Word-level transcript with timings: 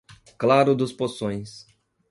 Claro 0.35 0.73
dos 0.73 0.91
Poções 0.91 1.67